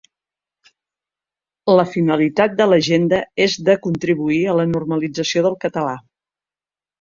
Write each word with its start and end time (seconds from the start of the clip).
La 1.79 1.83
finalitat 1.89 2.55
de 2.61 2.67
l’agenda 2.71 3.19
és 3.45 3.59
de 3.69 3.77
contribuir 3.85 4.41
a 4.47 4.57
la 4.61 4.67
normalització 4.71 5.45
del 5.49 5.61
català. 5.67 5.95